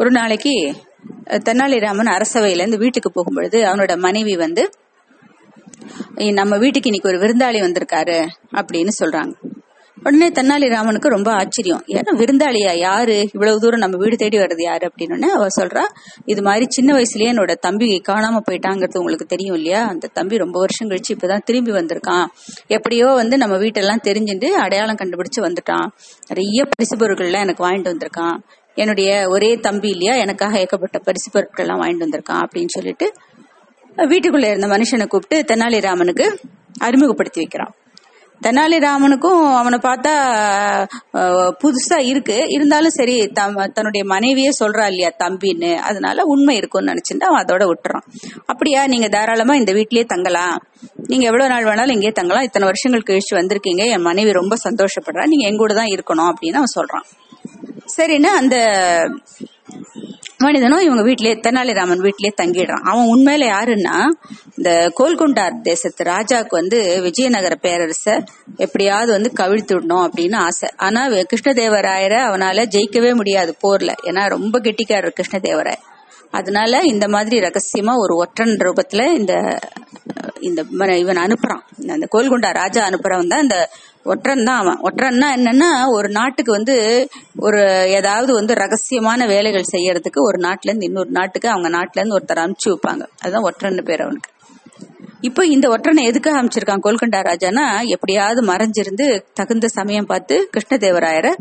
ஒரு 0.00 0.10
நாளைக்கு 0.10 0.74
தென்னாலிராமன் 1.24 2.06
அரசவையிலேருந்து 2.06 2.24
அரசவையில 2.36 2.60
இருந்து 2.60 2.78
வீட்டுக்கு 2.78 3.10
போகும்பொழுது 3.10 3.58
அவனோட 3.60 3.98
மனைவி 3.98 4.36
வந்து 4.36 4.70
நம்ம 6.14 6.58
வீட்டுக்கு 6.58 6.90
இன்னைக்கு 6.90 7.08
ஒரு 7.08 7.18
விருந்தாளி 7.18 7.58
வந்திருக்காரு 7.58 8.26
அப்படின்னு 8.52 8.88
சொல்றாங்க. 9.02 9.32
உடனே 10.04 10.28
தெனாலிராமனுக்கு 10.28 11.08
ரொம்ப 11.08 11.32
ஆச்சரியம். 11.32 11.82
ஏன்னா 11.86 12.12
விருந்தாளியா? 12.12 12.78
யாரு? 12.78 13.20
இவ்வளவு 13.20 13.58
தூரம் 13.60 13.78
நம்ம 13.78 13.96
வீடு 13.96 14.16
தேடி 14.16 14.38
வர்றது 14.38 14.62
யாரு? 14.62 14.90
அப்படின்னு 14.90 15.18
அவ 15.18 15.46
சொல்றா. 15.60 15.82
இது 16.24 16.42
மாதிரி 16.42 16.66
சின்ன 16.68 16.94
வயசுலயே 16.94 17.36
என்னோட 17.36 17.54
தம்பி 17.54 18.02
காணாம 18.08 18.40
போயிட்டாங்கிறது 18.50 18.98
உங்களுக்கு 18.98 19.26
தெரியும் 19.26 19.54
இல்லையா? 19.54 19.86
அந்த 19.86 20.08
தம்பி 20.12 20.36
ரொம்ப 20.36 20.58
வருஷம் 20.58 20.88
கழிச்சு 20.88 21.18
இப்பதான் 21.18 21.44
திரும்பி 21.44 21.70
வந்திருக்கான். 21.70 22.24
எப்படியோ 22.66 23.06
வந்து 23.06 23.36
நம்ம 23.36 23.56
வீட்டெல்லாம் 23.56 24.00
தெரிஞ்சுட்டு 24.02 24.44
அடையாளம் 24.44 24.96
கண்டுபிடிச்சு 24.96 25.40
வந்துட்டான். 25.40 25.86
நிறைய 26.28 26.64
பரிசு 26.70 26.96
பொருட்கள்லாம் 26.96 27.40
எனக்கு 27.40 27.68
வாங்கிட்டு 27.68 27.92
வந்திருக்கான். 27.92 28.36
என்னுடைய 28.74 29.10
ஒரே 29.28 29.50
தம்பி 29.66 29.88
இல்லையா? 29.88 30.14
எனக்காக 30.24 30.58
ஏகப்பட்ட 30.58 30.98
பரிசு 30.98 31.28
பொருட்கள்லாம் 31.34 31.82
வாங்கிட்டு 31.82 32.06
வந்திருக்கான் 32.06 32.44
அப்படின்னு 32.44 32.76
சொல்லிட்டு 32.76 33.08
வீட்டுக்குள்ள 34.10 34.48
இருந்த 34.50 34.68
மனுஷனை 34.74 35.06
கூப்பிட்டு 35.06 35.54
தெனாலிராமனுக்கு 35.54 36.26
அறிமுகப்படுத்தி 36.86 37.40
வைக்கிறான். 37.40 37.74
தெனாலிராமனுக்கும் 38.42 39.40
அவனை 39.60 39.78
பார்த்தா 39.86 40.12
புதுசா 41.62 41.98
இருக்கு. 42.10 42.36
இருந்தாலும் 42.48 42.94
சரி 42.98 43.16
தன்னுடைய 43.76 44.02
மனைவியே 44.12 44.50
சொல்றா 44.60 44.84
இல்லையா 44.92 45.10
தம்பின்னு. 45.24 45.72
அதனால 45.88 46.24
உண்மை 46.34 46.54
இருக்கும்னு 46.60 46.92
நினைச்சுட்டு 46.92 47.26
அவன் 47.30 47.42
அதோட 47.44 47.64
விட்டுறான். 47.70 48.06
அப்படியா 48.46 48.82
நீங்க 48.86 49.08
தாராளமா 49.08 49.56
இந்த 49.62 49.72
வீட்லயே 49.78 50.04
தங்கலாம். 50.04 50.56
நீங்க 51.10 51.24
எவ்வளவு 51.30 51.52
நாள் 51.52 51.68
வேணாலும் 51.70 51.96
இங்கேயே 51.96 52.14
தங்கலாம். 52.20 52.46
இத்தனை 52.48 52.68
வருஷங்கள் 52.70 53.08
கழிச்சு 53.10 53.34
வந்திருக்கீங்க. 53.40 53.84
என் 53.96 54.08
மனைவி 54.10 54.32
ரொம்ப 54.40 54.56
சந்தோஷப்படுறா. 54.68 55.26
நீங்க 55.32 55.46
எங்கூட 55.50 55.74
தான் 55.80 55.92
இருக்கணும் 55.96 56.30
அப்படின்னு 56.32 56.60
அவன் 56.62 56.76
சொல்றான். 56.78 57.08
சரின்னு 57.96 58.22
அந்த 58.22 58.56
மனிதனும் 60.38 60.80
இவங்க 60.80 61.02
வீட்லயே 61.02 61.40
தெனாலிராமன் 61.40 62.00
வீட்லயே 62.00 62.32
தங்கிடுறான். 62.42 62.82
அவன் 62.82 63.06
உண்மையில 63.06 63.44
யாருன்னா 63.44 64.06
இந்த 64.56 64.92
கோல்குண்டார் 64.98 65.60
தேசத்து 65.62 66.04
ராஜாவுக்கு 66.04 66.46
வந்து 66.48 67.02
விஜயநகர 67.02 67.54
பேரரச 67.62 68.24
எப்படியாவது 68.56 69.12
வந்து 69.12 69.32
கவிழ்த்து 69.34 69.78
விடணும் 69.78 70.08
அப்படின்னு 70.08 70.34
ஆசை. 70.34 70.68
ஆனா 70.76 71.08
வே- 71.08 71.24
கிருஷ்ணதேவராயரை 71.34 72.22
அவனால 72.22 72.66
ஜெயிக்கவே 72.66 73.14
முடியாது 73.14 73.56
போர்ல. 73.66 73.92
ஏன்னா 74.02 74.28
ரொம்ப 74.28 74.60
கெட்டிக்காரர் 74.60 75.12
கிருஷ்ணதேவராயர். 75.20 75.88
அதனால 76.30 76.80
இந்த 76.80 77.08
மாதிரி 77.08 77.38
ரகசியமா 77.38 77.94
ஒரு 77.96 78.16
ஒற்றன் 78.16 78.56
ரூபத்துல 78.58 79.12
இந்த 79.12 79.58
இந்த 80.40 80.62
இவன் 80.96 81.16
அனுப்புறான். 81.16 81.62
அந்த 81.88 82.08
கோல்குண்டா 82.14 82.50
ராஜா 82.52 82.82
அனுப்புறவன் 82.88 83.32
தான் 83.34 83.42
இந்த 83.42 83.58
ஒற்றன் 84.04 84.44
தான் 84.44 84.58
அவன். 84.58 84.80
ஒற்றன்னா 84.88 85.28
என்னன்னா 85.38 85.70
ஒரு 85.88 86.08
நாட்டுக்கு 86.08 86.52
வந்து 86.52 86.76
ஒரு 87.36 87.62
ஏதாவது 87.98 88.32
வந்து 88.32 88.54
ரகசியமான 88.54 89.26
வேலைகள் 89.26 89.72
செய்யறதுக்கு 89.72 90.20
ஒரு 90.28 90.40
நாட்டுல 90.48 90.70
இருந்து 90.70 90.86
இன்னொரு 90.86 91.10
நாட்டுக்கு 91.10 91.48
அவங்க 91.48 91.70
நாட்டுல 91.78 92.02
இருந்து 92.02 92.18
ஒருத்தர் 92.18 92.44
அனுப்பிச்சு 92.44 92.70
வைப்பாங்க. 92.72 93.06
அதுதான் 93.22 93.46
ஒற்றன்னு 93.50 93.84
பேர் 93.84 94.00
அவனுக்கு. 94.00 94.30
இப்போ 95.20 95.42
இந்த 95.46 95.66
ஒற்றனை 95.68 96.02
எதுக்காக 96.02 96.38
அமைச்சிருக்கான் 96.42 96.84
கோல்கண்டா 96.84 97.18
ராஜானா 97.30 97.64
எப்படியாவது 97.86 98.40
மறைஞ்சிருந்து 98.42 99.06
தகுந்த 99.34 99.68
சமயம் 99.68 100.06
பார்த்து 100.06 100.36
கிருஷ்ணதேவராயரை 100.56 101.32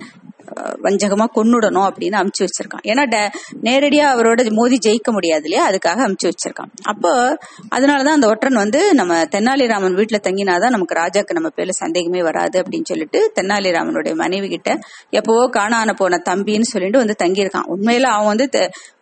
வஞ்சகமா 0.55 1.25
கொன்னுடணும் 1.35 1.89
அப்படின்னு 1.89 2.23
அமுச்சு 2.23 2.43
வச்சிருக்கான். 2.43 2.87
ஏன்னா 2.87 3.05
ட- 3.05 3.29
நேரடியா 3.63 4.17
அவரோட 4.17 4.51
மோதி 4.51 4.77
ஜெயிக்க 4.85 5.11
முடியாது 5.11 5.43
இல்லையா? 5.43 5.69
அதுக்காக 5.69 5.99
அமுச்சு 5.99 6.29
வச்சிருக்கான். 6.29 6.71
அப்போ 6.83 7.37
அதனாலதான் 7.75 8.15
அந்த 8.15 8.27
ஒற்றன் 8.27 8.53
வந்து 8.53 8.93
நம்ம 8.93 9.23
தென்னாலிராமன் 9.23 9.95
வீட்டுல 9.95 10.15
தங்கினாதான் 10.23 10.69
நமக்கு 10.69 10.95
ராஜாக்கு 10.95 11.33
நம்ம 11.33 11.49
பேர்ல 11.55 11.69
சந்தேகமே 11.69 12.21
வராது 12.21 12.61
அப்படின்னு 12.61 12.83
சொல்லிட்டு 12.83 13.31
தென்னாலிராமனுடைய 13.35 14.15
மனைவி 14.15 14.47
கிட்ட 14.47 14.79
எப்பவோ 15.09 15.49
காணான 15.49 15.93
போன 15.93 16.21
தம்பின்னு 16.29 16.61
சொல்லிட்டு 16.61 16.97
வந்து 16.97 17.15
தங்கியிருக்கான். 17.23 17.71
உண்மையில 17.75 18.01
அவன் 18.01 18.35
வந்து 18.35 18.49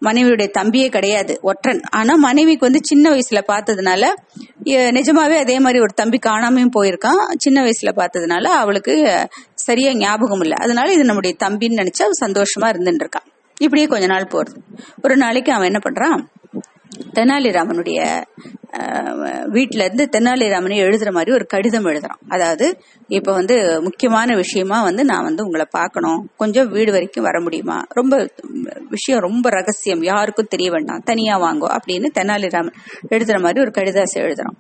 மனைவியுடைய 0.02 0.52
தம்பியே 0.60 0.90
கிடையாது 0.90 1.40
ஒற்றன். 1.42 1.82
ஆனா 1.92 2.16
மனைவிக்கு 2.16 2.60
வந்து 2.60 2.80
சின்ன 2.84 3.10
வயசுல 3.10 3.44
பார்த்ததுனால 3.48 4.06
நிஜமாவே 4.64 5.38
அதே 5.38 5.60
மாதிரி 5.60 5.80
ஒரு 5.80 5.94
தம்பி 5.96 6.20
காணாமையும் 6.26 6.70
போயிருக்கான். 6.80 7.26
சின்ன 7.38 7.64
வயசுல 7.64 7.96
பார்த்ததுனால 7.96 8.44
அவளுக்கு 8.44 9.28
சரியா 9.68 9.92
ஞாபகம் 9.94 10.44
இல்லை. 10.46 10.58
அதனால 10.66 10.94
இது 10.94 11.04
நம்முடைய 11.04 11.34
தம்பின்னு 11.44 11.80
நினைச்சு 11.82 12.04
அவன் 12.06 12.22
சந்தோஷமா 12.26 12.68
இருந்துட்டு 12.74 13.04
இருக்கான் 13.04 13.28
இப்படியே 13.60 13.88
கொஞ்ச 13.88 14.06
நாள் 14.06 14.32
போறது. 14.34 14.58
ஒரு 15.04 15.16
நாளைக்கு 15.18 15.52
அவன் 15.54 15.70
என்ன 15.72 15.80
பண்றான்? 15.86 16.22
தெனாலிராமனுடைய 17.14 18.00
வீட்டில 19.56 19.86
இருந்து 19.86 20.06
தெனாலிராமனை 20.16 20.76
எழுதுற 20.86 21.12
மாதிரி 21.12 21.32
ஒரு 21.32 21.46
கடிதம் 21.46 21.86
எழுதுறான். 21.86 22.22
அதாவது 22.28 22.66
இப்ப 23.08 23.32
வந்து 23.32 23.56
முக்கியமான 23.82 24.36
விஷயமா 24.36 24.78
வந்து 24.84 25.04
நான் 25.06 25.24
வந்து 25.24 25.46
உங்களை 25.46 25.66
பார்க்கணும். 25.70 26.20
கொஞ்சம் 26.38 26.70
வீடு 26.70 26.92
வரைக்கும் 26.92 27.24
வர 27.24 27.38
முடியுமா? 27.42 27.78
ரொம்ப 27.90 28.16
விஷயம் 28.90 29.24
ரொம்ப 29.28 29.50
ரகசியம். 29.50 30.04
யாருக்கும் 30.04 30.52
தெரிய 30.54 30.70
வேண்டாம். 30.72 31.04
தனியா 31.06 31.38
வாங்கோ 31.40 31.70
அப்படின்னு 31.78 32.10
தெனாலிராமன் 32.20 32.78
எழுதுற 33.10 33.40
மாதிரி 33.42 33.64
ஒரு 33.66 33.74
கடிதாசை 33.78 34.22
எழுதுறான். 34.22 34.58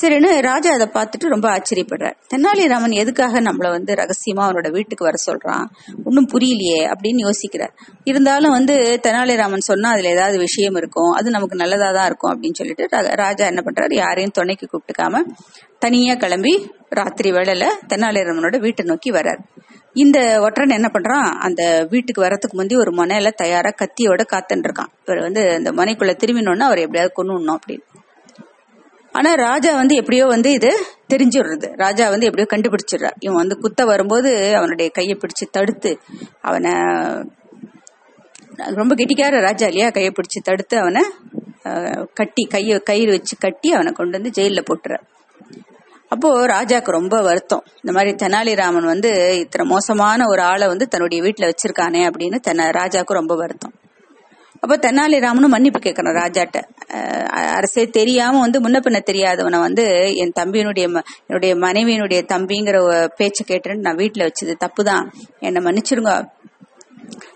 சரின்னு 0.00 0.40
ராஜா 0.40 0.72
அதை 0.72 0.86
பார்த்துட்டு 0.86 1.28
ரொம்ப 1.28 1.48
ஆச்சரியப்படுறார். 1.48 2.14
தெனாலிராமன் 2.34 2.92
எதுக்காக 2.92 3.40
நம்மள 3.40 3.70
வந்து 3.70 3.94
ரகசியமா 3.94 4.38
அவனோட 4.38 4.70
வீட்டுக்கு 4.70 5.04
வர 5.04 5.16
சொல்றான்? 5.26 5.64
ஒன்னும் 6.04 6.28
புரியலையே 6.28 6.92
அப்படின்னு 6.92 7.30
யோசிக்கிறார். 7.30 7.70
இருந்தாலும் 8.04 8.50
வந்து 8.50 9.00
தெனாலிராமன் 9.02 9.58
சொன்னா 9.58 9.90
அதுல 9.90 10.08
ஏதாவது 10.08 10.38
விஷயம் 10.38 10.74
இருக்கும். 10.74 11.10
அது 11.10 11.30
நமக்கு 11.30 11.56
நல்லதா 11.56 11.92
தான் 11.92 12.06
இருக்கும் 12.06 12.42
அப்படின்னு 12.42 12.52
சொல்லிட்டு 12.52 12.88
ரா- 12.96 13.14
ராஜா 13.14 13.46
என்ன 13.46 13.62
பண்றாரு? 13.64 13.94
யாரையும் 13.94 14.30
துணைக்கு 14.30 14.68
கூப்பிட்டுக்காம 14.70 15.22
தனியா 15.78 16.14
கிளம்பி 16.14 16.70
ராத்திரி 16.88 17.30
வேளையில 17.30 17.66
தெனாலிராமனோட 17.94 18.58
வீட்டை 18.58 18.86
நோக்கி 18.86 19.10
வர்றார். 19.10 19.38
இந்த 19.92 20.40
ஒற்றன் 20.40 20.68
என்ன 20.68 20.90
பண்றான்? 20.92 21.32
அந்த 21.32 21.86
வீட்டுக்கு 21.90 22.22
வரத்துக்கு 22.22 22.52
முந்தி 22.52 22.76
ஒரு 22.76 22.90
மனையில 22.90 23.30
தயாரா 23.30 23.70
கத்தியோட 23.70 24.20
காத்துன்னு 24.32 24.70
இருக்கான். 24.70 24.92
இவர் 25.06 25.20
வந்து 25.20 25.50
அந்த 25.50 25.72
மனைக்குள்ள 25.72 26.16
திரும்பினோன்னா 26.24 26.58
அவர் 26.58 26.78
எப்படியாவது 26.78 27.12
கொண்டு 27.12 27.38
விடணும் 27.38 27.58
அப்படின்னு. 27.68 27.91
ஆனா 29.12 29.30
ராஜா 29.46 29.70
வந்து 29.80 29.94
எப்படியோ 30.00 30.24
வந்து 30.26 30.50
இது 30.58 30.70
தெரிஞ்சிடுறது. 31.12 31.68
ராஜா 31.76 32.04
வந்து 32.08 32.26
எப்படியோ 32.28 32.48
கண்டுபிடிச்சிடுறார். 32.52 33.16
இவன் 33.18 33.40
வந்து 33.42 33.56
குத்த 33.58 33.84
வரும்போது 33.84 34.30
அவனுடைய 34.58 34.88
கையை 34.90 35.14
பிடிச்சு 35.22 35.46
தடுத்து 35.50 35.92
அவனை 36.40 36.72
ரொம்ப 38.78 38.92
கெட்டிக்கார 38.94 39.40
ராஜா 39.40 39.66
இல்லையா? 39.66 39.88
கையை 39.90 40.10
பிடிச்சு 40.16 40.40
தடுத்து 40.42 40.76
அவனை 40.78 41.02
கட்டி 42.14 42.42
கையை 42.54 42.76
கயிறு 42.90 43.10
வச்சு 43.16 43.34
கட்டி 43.38 43.68
அவனை 43.72 43.90
கொண்டு 43.92 44.16
வந்து 44.18 44.32
ஜெயில 44.38 44.62
போட்டுற 44.70 44.94
அப்போ 46.08 46.28
ராஜாக்கு 46.46 46.90
ரொம்ப 46.98 47.16
வருத்தம். 47.22 47.62
இந்த 47.82 47.92
மாதிரி 47.96 48.10
தெனாலிராமன் 48.22 48.88
வந்து 48.92 49.10
இத்தனை 49.38 49.64
மோசமான 49.66 50.26
ஒரு 50.26 50.42
ஆளை 50.42 50.66
வந்து 50.66 50.86
தன்னுடைய 50.88 51.18
வீட்டுல 51.22 51.48
வச்சிருக்கானே 51.50 52.02
அப்படின்னு 52.08 52.38
தென 52.48 52.66
ராஜாக்கு 52.80 53.18
ரொம்ப 53.20 53.34
வருத்தம். 53.34 53.74
அப்போ 54.66 54.76
தெனாலிராமனும் 54.76 55.46
மன்னிப்பு 55.46 55.78
கேட்கணும் 55.78 56.22
ராஜாட்ட. 56.22 56.62
அரசே 57.30 57.86
தெரியாம 57.86 58.40
வந்து 58.40 58.60
முன்ன 58.60 58.72
பின்ன 58.72 59.02
தெரியாதவனை 59.10 59.58
வந்து 59.60 60.16
என் 60.16 60.32
தம்பியினுடைய 60.40 60.86
ம- 60.88 61.02
என்னுடைய 61.26 61.54
மனைவியினுடைய 61.54 62.26
தம்பிங்கிற 62.32 63.08
பேச்சை 63.16 63.46
கேட்டுன்னு 63.48 63.78
நான் 63.78 63.96
வீட்டுல 63.96 64.28
வச்சது 64.28 64.54
தப்புதான். 64.66 65.12
என்னை 65.38 65.64
மன்னிச்சிருங்க. 65.64 66.28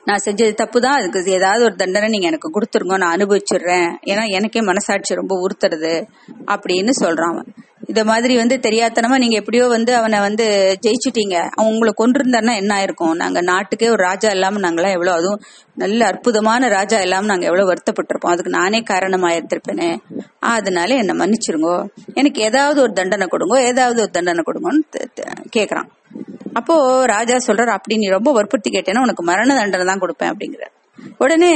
நான் 0.05 0.21
செஞ்சது 0.25 0.55
தப்பு 0.55 0.81
தான் 0.81 1.01
அதுக்கு 1.01 1.33
ஏதாவது 1.33 1.65
ஒரு 1.65 1.75
தண்டனை 1.75 2.09
நீங்க 2.09 2.27
எனக்கு 2.27 2.51
கொடுத்துருங்க. 2.61 2.97
நான் 2.97 3.17
அனுபவிச்சிடுறேன். 3.17 3.95
ஏன்னா 4.07 4.29
எனக்கே 4.29 4.61
மனசாட்சி 4.61 5.15
ரொம்ப 5.15 5.37
உறுத்துறது 5.41 6.07
அப்படின்னு 6.47 6.91
சொல்றான் 7.01 7.47
இந்த 7.87 8.03
மாதிரி 8.05 8.37
வந்து 8.37 8.57
தெரியாதனமா 8.67 9.17
நீங்க 9.23 9.37
எப்படியோ 9.41 9.65
வந்து 9.75 9.93
அவனை 9.97 10.19
வந்து 10.27 10.45
ஜெயிச்சுட்டீங்க. 10.85 11.37
அவன் 11.57 11.71
உங்களை 11.73 11.93
கொண்டிருந்தாருன்னா 12.01 12.55
என்ன 12.63 12.73
ஆயிருக்கும்? 12.79 13.15
நாங்க 13.23 13.41
நாட்டுக்கே 13.51 13.89
ஒரு 13.89 14.03
ராஜா 14.09 14.31
இல்லாம 14.31 14.61
நாங்களாம் 14.65 14.97
எவ்வளவு 14.97 15.19
அதுவும் 15.19 15.43
நல்ல 15.83 16.01
அற்புதமான 16.07 16.69
ராஜா 16.69 17.01
இல்லாம 17.01 17.29
நாங்க 17.33 17.47
எவ்வளவு 17.47 17.71
வருத்தப்பட்டிருப்போம். 17.73 18.35
அதுக்கு 18.35 18.57
நானே 18.59 18.81
காரணமா 18.93 19.31
இருந்திருப்பேனே 19.37 19.91
அதனால 20.55 20.97
என்ன 21.03 21.15
மன்னிச்சிருங்கோ. 21.23 21.77
எனக்கு 22.15 22.41
ஏதாவது 22.43 22.81
ஒரு 22.87 22.93
தண்டனை 22.93 23.29
கொடுங்க 23.35 23.59
ஏதாவது 23.73 24.01
ஒரு 24.07 24.11
தண்டனை 24.11 24.45
கொடுங்கன்னு 24.51 25.05
கேக்குறான். 25.59 25.91
அப்போ 26.59 26.75
ராஜா 27.07 27.37
சொல்றாரு 27.47 27.73
அப்படி 27.77 27.97
நீ 28.03 28.09
ரொம்ப 28.09 28.31
வற்புறுத்தி 28.33 28.71
கேட்டேன்னா 28.77 29.05
உனக்கு 29.07 29.23
மரண 29.33 29.55
தண்டனை 29.61 29.87
தான் 29.87 30.03
கொடுப்பேன் 30.05 30.33
அப்படிங்கிற 30.33 30.65
உடனே 31.19 31.51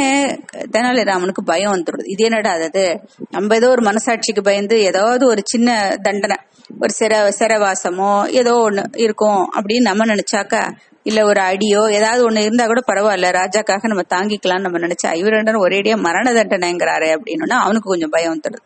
தெனாலிராமனுக்கு 0.70 1.42
பயம் 1.44 1.72
வந்துடுது 1.72 2.04
இது 2.04 2.24
என்னடா 2.24 2.52
அது? 2.60 2.84
நம்ம 3.30 3.54
ஏதோ 3.54 3.68
ஒரு 3.68 3.82
மனசாட்சிக்கு 3.82 4.42
பயந்து 4.42 4.76
ஏதாவது 4.82 5.26
ஒரு 5.26 5.42
சின்ன 5.44 5.68
தண்டனை 6.02 6.36
ஒரு 6.80 6.92
சிற 6.98 7.12
சிறவாசமோ 7.38 8.10
ஏதோ 8.32 8.52
ஒண்ணு 8.66 8.82
இருக்கும் 8.98 9.42
அப்படின்னு 9.56 9.88
நம்ம 9.88 10.04
நினைச்சாக்கா 10.04 10.62
இல்ல 11.02 11.24
ஒரு 11.24 11.40
அடியோ 11.40 11.82
ஏதாவது 11.90 12.22
ஒண்ணு 12.28 12.38
இருந்தா 12.38 12.66
கூட 12.66 12.80
பரவாயில்ல 12.86 13.30
ராஜாக்காக 13.32 13.86
நம்ம 13.86 14.04
தாங்கிக்கலாம்னு 14.10 14.60
நம்ம 14.60 14.78
நினைச்சா 14.78 15.12
இவர் 15.12 15.32
ரெண்டும் 15.32 15.64
ஒரேடியா 15.66 15.96
மரண 16.00 16.32
தண்டனைங்கிறாரு 16.32 17.08
அப்படின்னா 17.14 17.58
அவனுக்கு 17.60 17.88
கொஞ்சம் 17.88 18.10
பயம் 18.10 18.34
வந்துடுது 18.34 18.62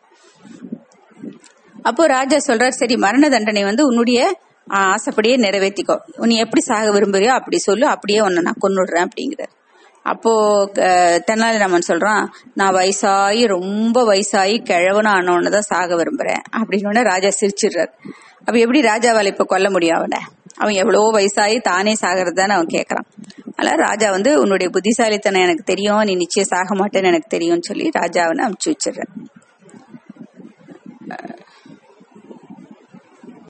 அப்போ 1.85 2.07
ராஜா 2.07 2.37
சொல்றாரு 2.47 2.75
சரி 2.75 2.97
மரண 2.97 3.29
தண்டனை 3.29 3.65
வந்து 3.65 3.87
உன்னுடைய 3.87 4.21
ஆசைப்படியே 4.67 5.37
நிறைவேற்றிக்கோ 5.39 5.97
நீ 6.25 6.37
எப்படி 6.37 6.61
சாக 6.63 6.91
விரும்புறியோ 6.91 7.33
அப்படி 7.33 7.57
சொல்லு 7.63 7.87
அப்படியே 7.87 8.21
உன்னை 8.21 8.43
நான் 8.43 8.63
கொன்னுடுறேன் 8.63 9.07
அப்படிங்கிறார். 9.07 9.53
அப்போ 10.05 10.33
தெனாலிராமன் 11.29 11.89
சொல்றான் 11.89 12.25
நான் 12.55 12.75
வயசாகி 12.75 13.47
ரொம்ப 13.47 13.97
வயசாகி 14.05 14.57
கிழவன 14.63 15.11
ஆனவன 15.11 15.51
தான் 15.51 15.69
சாக 15.73 15.97
விரும்புறேன். 15.97 16.43
அப்படின்னு 16.57 16.87
உடனே 16.87 17.03
ராஜா 17.03 17.29
சிரிச்சிடுறார். 17.41 17.93
அப்ப 18.39 18.57
எப்படி 18.59 18.81
ராஜாவால் 18.83 19.25
இப்ப 19.25 19.45
கொல்ல 19.45 19.71
முடியும் 19.71 19.97
அவனை? 19.97 20.21
அவன் 20.57 20.75
எவ்வளவோ 20.75 21.07
வயசாகி 21.19 21.61
தானே 21.61 21.95
சாகிறது 22.03 22.33
தானே 22.33 22.55
அவன் 22.55 22.75
கேட்கறான் 22.75 23.09
அதனால 23.57 23.77
ராஜா 23.83 24.11
வந்து 24.11 24.41
உன்னுடைய 24.41 24.69
புத்திசாலித்தனம் 24.71 25.43
எனக்கு 25.43 25.65
தெரியும் 25.65 26.03
நீ 26.03 26.15
நிச்சயம் 26.15 26.51
சாக 26.51 26.75
மாட்டேன்னு 26.75 27.11
எனக்கு 27.13 27.29
தெரியும்னு 27.29 27.69
சொல்லி 27.69 27.87
ராஜாவனை 27.99 28.45
அமுச்சு 28.47 28.71
வச்சிடுறேன் 28.73 29.13